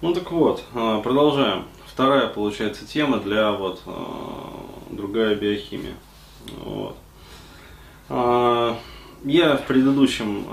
[0.00, 1.64] Ну так вот, а, продолжаем.
[1.84, 5.94] Вторая, получается, тема для вот а, другая биохимия.
[6.64, 6.96] Вот.
[8.08, 8.78] А,
[9.24, 10.44] я в предыдущем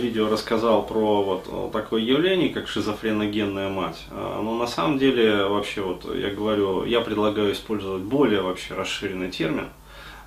[0.00, 4.06] видео рассказал про вот такое явление, как шизофреногенная мать.
[4.10, 9.68] Но на самом деле, вообще, вот я говорю, я предлагаю использовать более вообще расширенный термин,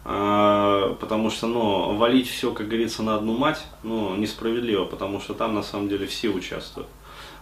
[0.03, 5.55] потому что, ну, валить все, как говорится, на одну мать, ну, несправедливо, потому что там
[5.55, 6.87] на самом деле все участвуют.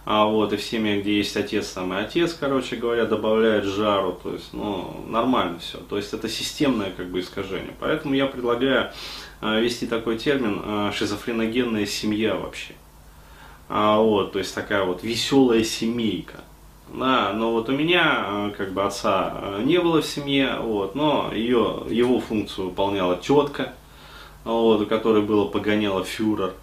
[0.08, 4.16] А вот, и в семье, где есть отец, там и отец, короче говоря, добавляет жару,
[4.22, 5.78] то есть, ну, нормально все.
[5.78, 7.74] То есть это системное как бы искажение.
[7.80, 8.92] Поэтому я предлагаю
[9.40, 12.74] э, такой термин э, шизофреногенная семья вообще.
[13.68, 16.44] А, вот, то есть такая вот веселая семейка.
[16.94, 20.94] Да, но вот у меня э, как бы отца э, не было в семье, вот,
[20.94, 23.72] но ее, его функцию выполняла тетка,
[24.44, 26.54] вот, у которой было погоняло фюрер.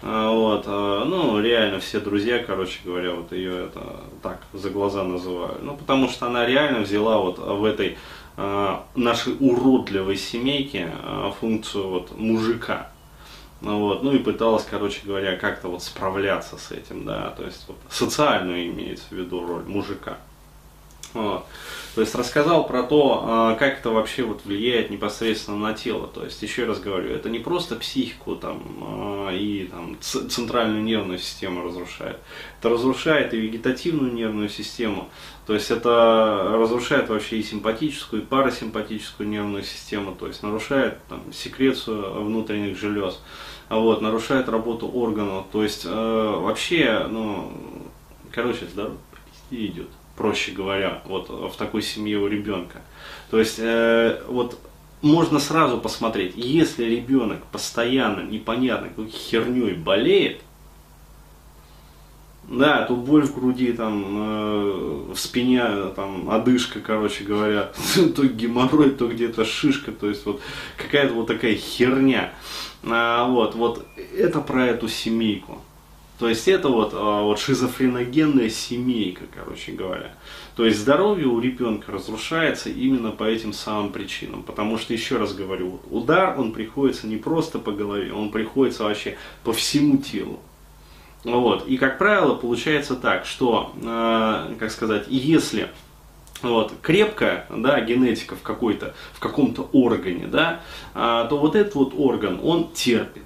[0.00, 5.02] А, вот, а, ну, реально все друзья, короче говоря, вот ее это так за глаза
[5.02, 5.62] называют.
[5.62, 7.98] Ну, потому что она реально взяла вот в этой
[8.36, 10.92] а, нашей уродливой семейке
[11.40, 12.90] функцию вот мужика.
[13.60, 17.64] Ну, вот, ну и пыталась, короче говоря, как-то вот справляться с этим, да, то есть
[17.66, 20.18] вот, социальную имеется в виду роль мужика.
[21.14, 21.46] Вот.
[21.94, 26.06] То есть рассказал про то, а, как это вообще вот влияет непосредственно на тело.
[26.06, 31.18] То есть, еще раз говорю, это не просто психику там, а, и там, центральную нервную
[31.18, 32.18] систему разрушает.
[32.60, 35.08] Это разрушает и вегетативную нервную систему.
[35.46, 40.14] То есть это разрушает вообще и симпатическую, и парасимпатическую нервную систему.
[40.14, 43.18] То есть нарушает там, секрецию внутренних желез.
[43.70, 45.46] Вот, нарушает работу органов.
[45.50, 47.52] То есть э, вообще, ну,
[48.30, 48.98] короче, здоровье
[49.50, 52.82] идет проще говоря, вот в такой семье у ребенка.
[53.30, 54.58] То есть э, вот
[55.00, 60.40] можно сразу посмотреть, если ребенок постоянно непонятно какой херней болеет,
[62.48, 65.62] да, то боль в груди, там, э, в спине,
[65.94, 67.70] там, одышка, короче говоря,
[68.16, 70.40] то геморрой, то где-то шишка, то есть вот
[70.76, 72.32] какая-то вот такая херня.
[72.84, 75.60] А, вот, вот это про эту семейку.
[76.18, 80.14] То есть это вот, а, вот шизофреногенная семейка, короче говоря.
[80.56, 84.42] То есть здоровье у ребенка разрушается именно по этим самым причинам.
[84.42, 89.16] Потому что, еще раз говорю, удар, он приходится не просто по голове, он приходится вообще
[89.44, 90.40] по всему телу.
[91.22, 91.68] Вот.
[91.68, 95.68] И, как правило, получается так, что, э, как сказать, если
[96.42, 100.60] вот, крепкая да, генетика в, какой-то, в каком-то органе, да,
[100.94, 103.24] э, то вот этот вот орган, он терпит.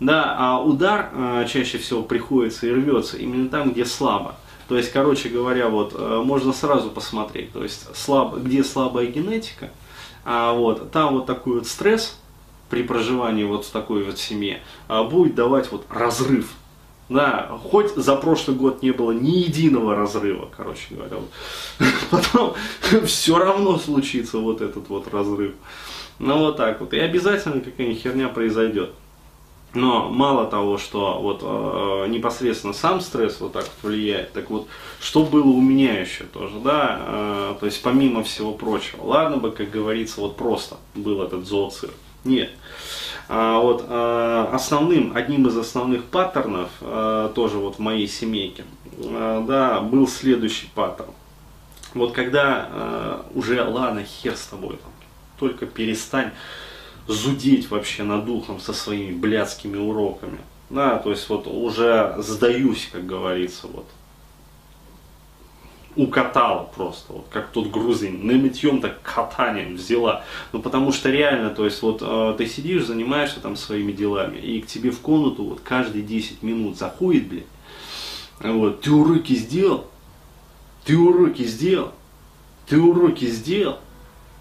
[0.00, 4.36] Да, а удар э, чаще всего приходится и рвется именно там, где слабо.
[4.66, 9.70] То есть, короче говоря, вот э, можно сразу посмотреть, то есть слаб, где слабая генетика,
[10.24, 12.18] а вот там вот такой вот стресс
[12.70, 16.52] при проживании вот в такой вот семье а, будет давать вот разрыв.
[17.08, 21.88] Да, хоть за прошлый год не было ни единого разрыва, короче говоря, вот.
[22.10, 22.54] потом
[23.06, 25.54] все равно случится вот этот вот разрыв.
[26.20, 26.94] Ну вот так вот.
[26.94, 28.90] И обязательно какая-нибудь херня произойдет.
[29.72, 34.66] Но мало того, что вот э, непосредственно сам стресс вот так вот влияет, так вот,
[35.00, 39.52] что было у меня еще тоже, да, э, то есть помимо всего прочего, ладно бы,
[39.52, 41.94] как говорится, вот просто был этот зооцирк,
[42.24, 42.50] нет.
[43.28, 48.64] А вот э, основным, одним из основных паттернов, э, тоже вот в моей семейке,
[48.98, 51.12] э, да, был следующий паттерн.
[51.94, 54.90] Вот когда э, уже, ладно, хер с тобой, там,
[55.38, 56.32] только перестань
[57.10, 60.38] зудеть вообще над духом со своими блядскими уроками.
[60.70, 63.86] Да, то есть вот уже сдаюсь, как говорится, вот.
[65.96, 70.24] Укатала просто, вот как тот грузин, наметьем так катанием взяла.
[70.52, 74.60] Ну потому что реально, то есть вот э, ты сидишь, занимаешься там своими делами, и
[74.60, 77.44] к тебе в комнату вот каждые 10 минут заходит, блядь.
[78.38, 79.86] Вот, ты уроки сделал?
[80.84, 81.92] Ты уроки сделал?
[82.68, 83.78] Ты уроки сделал?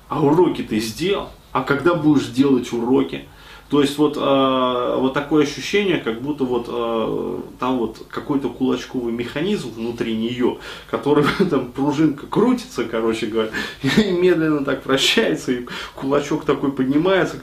[0.07, 1.29] А уроки ты сделал?
[1.59, 3.25] А когда будешь делать уроки.
[3.69, 9.13] То есть вот, э, вот такое ощущение, как будто вот э, там вот какой-то кулачковый
[9.13, 10.57] механизм внутри нее,
[10.89, 13.51] который там пружинка крутится, короче говоря,
[13.83, 17.37] и медленно так вращается, и кулачок такой поднимается,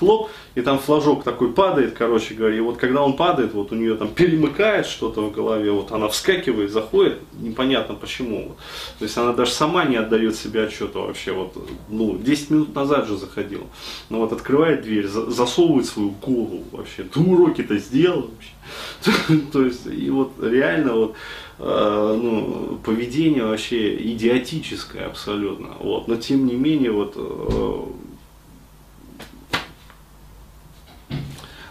[0.00, 3.74] хлоп, и там флажок такой падает, короче говоря, и вот когда он падает, вот у
[3.76, 8.56] нее там перемыкает что-то в голове, вот она вскакивает, заходит, непонятно почему.
[8.98, 11.54] То есть она даже сама не отдает себе отчета вообще, вот,
[11.88, 13.66] ну, 10 минут назад же заходила.
[14.08, 19.40] Ну вот открывает дверь, засовывает свою голову вообще, ты уроки-то сделал вообще.
[19.52, 21.14] То есть, и вот реально вот,
[21.58, 25.74] э, ну, поведение вообще идиотическое абсолютно.
[25.80, 26.08] Вот.
[26.08, 27.14] Но тем не менее, вот,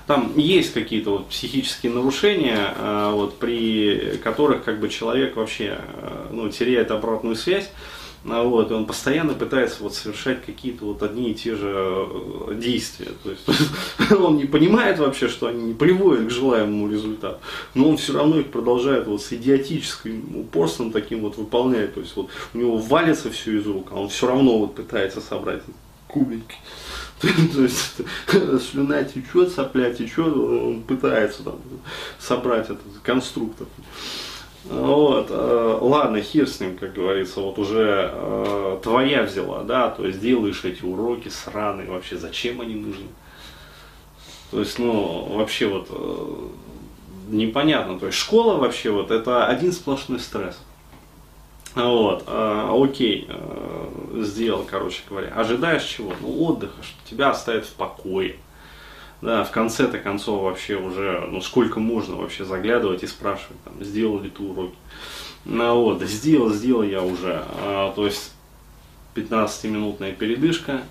[0.10, 6.28] там есть какие-то вот психические нарушения, э, вот, при которых как бы человек вообще э,
[6.32, 7.70] ну, теряет обратную связь,
[8.26, 12.56] а вот, и он постоянно пытается вот совершать какие-то вот одни и те же э,
[12.56, 13.12] действия.
[13.24, 17.38] То есть он не понимает вообще, что они не приводят к желаемому результату,
[17.76, 21.94] но он все равно их продолжает вот с идиотическим упорством таким вот выполнять.
[21.94, 25.22] То есть вот у него валится все из рук, а он все равно вот пытается
[25.22, 25.62] собрать
[26.08, 26.56] кубики.
[27.54, 27.98] То есть
[28.72, 31.60] слюна течет, сопля течет, он пытается там
[32.18, 33.68] собрать этот конструктор.
[34.66, 40.06] Вот, э, ладно, хер с ним, как говорится, вот уже э, твоя взяла, да, то
[40.06, 43.08] есть делаешь эти уроки сраные, вообще зачем они нужны?
[44.52, 46.36] То есть, ну, вообще вот э,
[47.30, 50.60] непонятно, то есть школа вообще вот это один сплошной стресс.
[51.76, 53.28] Вот, окей,
[54.24, 55.34] сделал, короче говоря.
[55.36, 56.14] Ожидаешь чего?
[56.22, 58.38] Ну, отдыха, что тебя оставят в покое
[59.22, 64.22] да, в конце-то концов вообще уже, ну сколько можно вообще заглядывать и спрашивать, там, сделал
[64.22, 64.76] ли ты уроки.
[65.46, 67.44] Ну вот, сделал, сделал я уже.
[67.62, 68.34] А, то есть
[69.16, 70.82] 15-минутная передышка,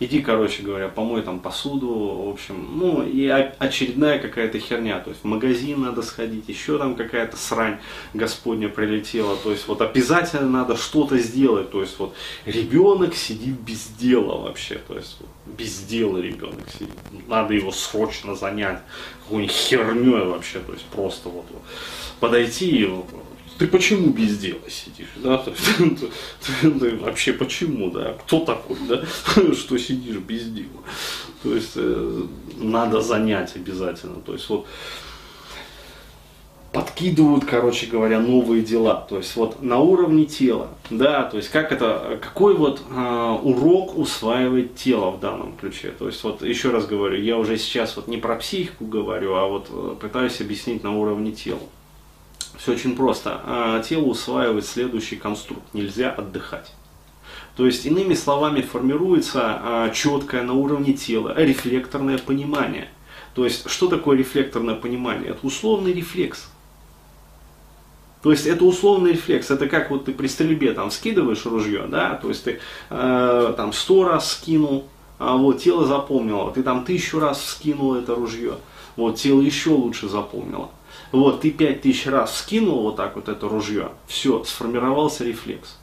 [0.00, 5.22] иди, короче говоря, помой там посуду, в общем, ну и очередная какая-то херня, то есть
[5.22, 7.78] в магазин надо сходить, еще там какая-то срань
[8.14, 12.14] Господня прилетела, то есть вот обязательно надо что-то сделать, то есть вот
[12.44, 15.28] ребенок сидит без дела вообще, то есть вот,
[15.58, 16.90] без дела ребенок сидит,
[17.28, 18.80] надо его срочно занять.
[19.24, 21.62] Какой-нибудь херней вообще, то есть просто вот, вот
[22.18, 22.84] подойти и
[23.60, 25.36] ты почему без дела сидишь, да,
[26.62, 29.02] ты, вообще почему, да, кто такой, да,
[29.52, 30.80] что сидишь без дела,
[31.42, 32.22] то есть э,
[32.56, 34.66] надо занять обязательно, то есть вот
[36.72, 41.70] подкидывают, короче говоря, новые дела, то есть вот на уровне тела, да, то есть как
[41.70, 46.86] это, какой вот э, урок усваивает тело в данном ключе, то есть вот еще раз
[46.86, 50.96] говорю, я уже сейчас вот не про психику говорю, а вот э, пытаюсь объяснить на
[50.96, 51.60] уровне тела.
[52.60, 53.40] Все очень просто.
[53.44, 55.62] А, тело усваивает следующий конструкт.
[55.72, 56.74] Нельзя отдыхать.
[57.56, 62.88] То есть, иными словами, формируется а, четкое на уровне тела рефлекторное понимание.
[63.34, 65.30] То есть, что такое рефлекторное понимание?
[65.30, 66.50] Это условный рефлекс.
[68.22, 72.16] То есть это условный рефлекс, это как вот ты при стрельбе там скидываешь ружье, да,
[72.16, 72.60] то есть ты
[72.90, 78.14] э, там сто раз скинул, а вот тело запомнило, ты там тысячу раз скинул это
[78.14, 78.58] ружье,
[79.00, 80.70] вот тело еще лучше запомнило.
[81.12, 85.76] Вот, ты пять тысяч раз скинул вот так вот это ружье, все, сформировался рефлекс.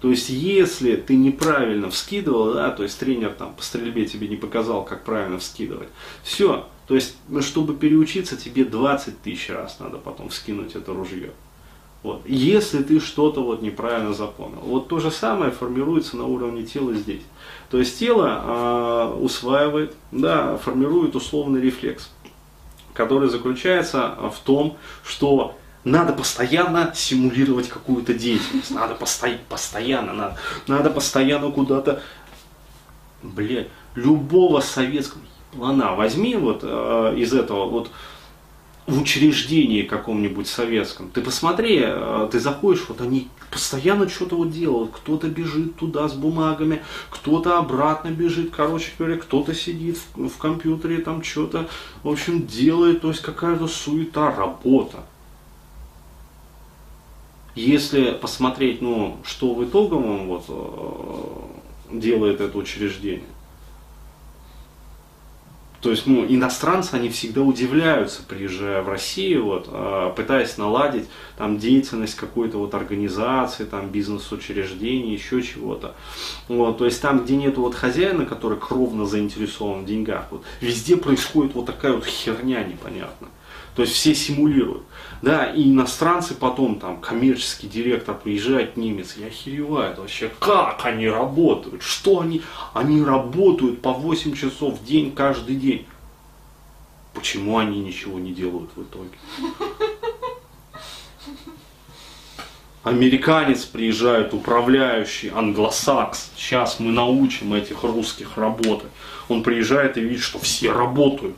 [0.00, 4.36] То есть, если ты неправильно вскидывал, да, то есть тренер там по стрельбе тебе не
[4.36, 5.88] показал, как правильно вскидывать,
[6.24, 6.66] все.
[6.88, 11.30] То есть, ну, чтобы переучиться, тебе 20 тысяч раз надо потом вскинуть это ружье.
[12.02, 12.22] Вот.
[12.26, 14.60] Если ты что-то вот неправильно запомнил.
[14.62, 17.22] Вот то же самое формируется на уровне тела здесь.
[17.70, 22.10] То есть тело э, усваивает, да, формирует условный рефлекс
[22.94, 30.36] который заключается в том, что надо постоянно симулировать какую-то деятельность, надо посто- постоянно, надо,
[30.66, 32.02] надо постоянно куда-то,
[33.22, 35.22] блядь, любого советского
[35.52, 37.68] плана возьми вот э, из этого.
[37.68, 37.90] Вот
[38.86, 44.90] в учреждении каком-нибудь советском, ты посмотри, э, ты заходишь, вот они постоянно что-то вот делают,
[44.92, 50.98] кто-то бежит туда с бумагами, кто-то обратно бежит, короче говоря, кто-то сидит в, в компьютере,
[50.98, 51.68] там что-то,
[52.02, 55.04] в общем, делает, то есть какая-то суета, работа.
[57.54, 63.22] Если посмотреть, ну, что в итоговом вот э, делает это учреждение,
[65.82, 71.58] то есть, ну, иностранцы, они всегда удивляются, приезжая в Россию, вот, а, пытаясь наладить там
[71.58, 75.96] деятельность какой-то вот организации, там, бизнес-учреждений, еще чего-то.
[76.46, 80.96] Вот, то есть, там, где нету вот хозяина, который кровно заинтересован в деньгах, вот, везде
[80.96, 83.30] происходит вот такая вот херня непонятная.
[83.74, 84.82] То есть все симулируют.
[85.22, 91.82] Да, и иностранцы потом, там, коммерческий директор приезжает, немец, и охеревает вообще, как они работают,
[91.82, 92.42] что они,
[92.74, 95.86] они работают по 8 часов в день каждый день.
[97.14, 99.16] Почему они ничего не делают в итоге?
[102.82, 106.32] Американец приезжает, управляющий, англосакс.
[106.36, 108.90] Сейчас мы научим этих русских работать.
[109.28, 111.36] Он приезжает и видит, что все работают.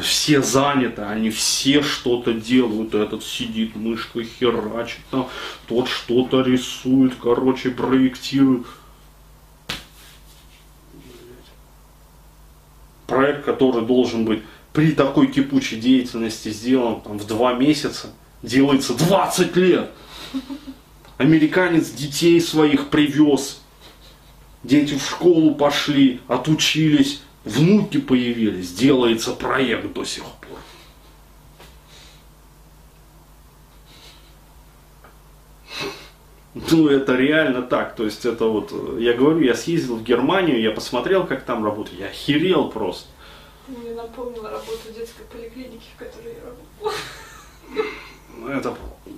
[0.00, 2.94] Все заняты, они все что-то делают.
[2.94, 5.28] Этот сидит, мышкой херачит, там,
[5.66, 8.66] тот что-то рисует, короче, проектирует.
[13.06, 18.08] Проект, который должен быть при такой кипучей деятельности сделан там, в два месяца,
[18.42, 19.90] делается 20 лет.
[21.16, 23.62] Американец детей своих привез,
[24.62, 30.58] дети в школу пошли, отучились, внуки появились, делается проект до сих пор.
[36.70, 37.94] Ну, это реально так.
[37.94, 42.00] То есть, это вот, я говорю, я съездил в Германию, я посмотрел, как там работают,
[42.00, 43.08] я охерел просто.
[43.68, 46.92] Мне напомнила работу детской поликлиники, в которой я работала.
[48.48, 48.74] Это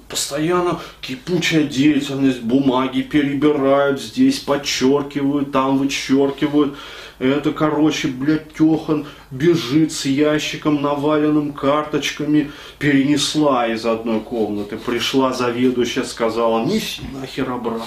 [0.08, 6.76] постоянно кипучая деятельность, бумаги перебирают, здесь подчеркивают, там вычеркивают.
[7.18, 14.76] Это, короче, блядь, Техан бежит с ящиком, наваленным карточками, перенесла из одной комнаты.
[14.76, 17.84] Пришла заведующая, сказала, неси нахер обратно.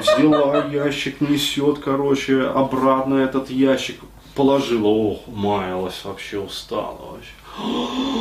[0.00, 4.00] Взяла ящик, несет, короче, обратно этот ящик.
[4.34, 8.19] Положила, ох, маялась вообще, устала вообще.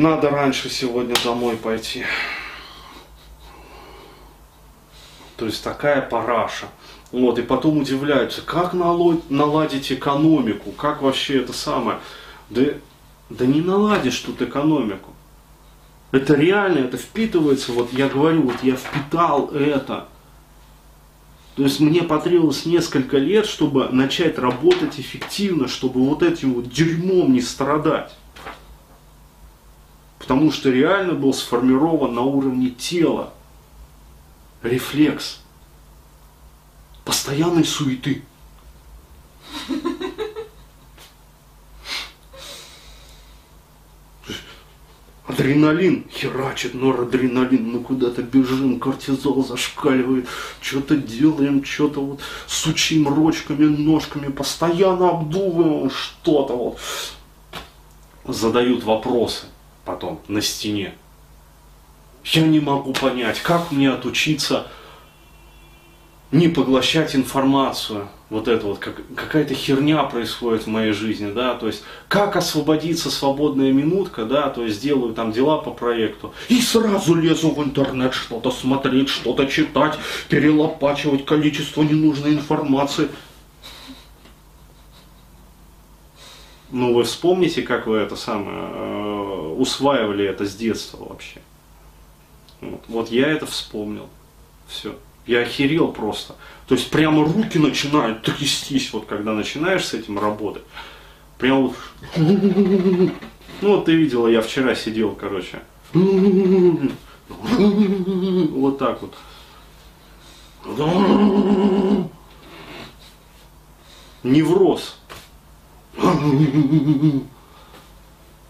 [0.00, 2.06] Надо раньше сегодня домой пойти.
[5.36, 6.68] То есть такая параша.
[7.12, 11.98] Вот, и потом удивляются, как наладить экономику, как вообще это самое.
[12.48, 12.62] Да,
[13.28, 15.10] да не наладишь тут экономику.
[16.12, 20.08] Это реально, это впитывается, вот я говорю, вот я впитал это.
[21.56, 27.34] То есть мне потребовалось несколько лет, чтобы начать работать эффективно, чтобы вот этим вот дерьмом
[27.34, 28.14] не страдать.
[30.30, 33.32] Потому что реально был сформирован на уровне тела
[34.62, 35.40] рефлекс
[37.04, 38.22] постоянной суеты.
[45.26, 50.28] Адреналин херачит, норадреналин, мы куда-то бежим, кортизол зашкаливает,
[50.60, 56.78] что-то делаем, что-то вот сучим ручками, ножками, постоянно обдумываем что-то вот.
[58.32, 59.46] Задают вопросы
[59.84, 60.94] потом на стене.
[62.24, 64.66] Я не могу понять, как мне отучиться
[66.32, 68.08] не поглощать информацию.
[68.28, 73.10] Вот это вот, как, какая-то херня происходит в моей жизни, да, то есть как освободиться
[73.10, 78.14] свободная минутка, да, то есть делаю там дела по проекту и сразу лезу в интернет
[78.14, 83.08] что-то смотреть, что-то читать, перелопачивать количество ненужной информации.
[86.72, 91.40] Ну, вы вспомните, как вы это самое, э, усваивали это с детства вообще.
[92.60, 94.08] Вот, вот я это вспомнил.
[94.68, 94.94] Все.
[95.26, 96.36] Я охерел просто.
[96.68, 100.62] То есть прямо руки начинают трястись, вот когда начинаешь с этим работать.
[101.38, 101.72] Прям.
[103.62, 105.60] Ну вот ты видела, я вчера сидел, короче.
[108.52, 109.14] Вот так вот.
[114.22, 114.99] Невроз.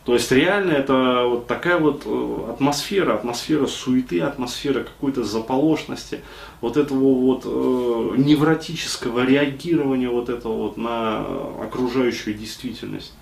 [0.04, 6.22] То есть реально это вот такая вот э, атмосфера, атмосфера суеты, атмосфера какой-то заполошности,
[6.60, 11.20] вот этого вот э, невротического реагирования вот этого вот на
[11.62, 13.12] окружающую действительность.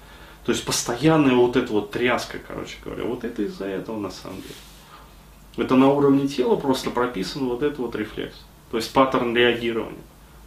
[0.46, 3.04] То есть постоянная вот эта вот тряска, короче говоря.
[3.04, 4.54] Вот это из-за этого на самом деле.
[5.58, 8.36] Это на уровне тела просто прописан вот этот вот рефлекс.
[8.70, 9.98] То есть паттерн реагирования.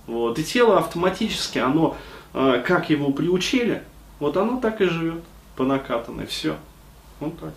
[0.08, 0.40] Вот.
[0.40, 1.98] И тело автоматически, оно,
[2.34, 3.84] как его приучили,
[4.20, 5.24] вот оно так и живет
[5.56, 6.26] по накатанной.
[6.26, 6.56] Все.
[7.20, 7.54] Вот так.